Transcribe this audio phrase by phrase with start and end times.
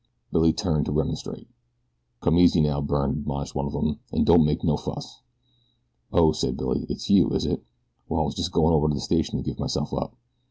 [0.31, 1.47] Billy turned to remonstrate.
[2.21, 5.21] "Come easy now, Byrne," admonished one of the men, "an' don't make no fuss."
[6.11, 7.63] "Oh," said Billy, "it's you, is it?
[8.09, 10.15] Well, I was just goin' over to the station to give myself up."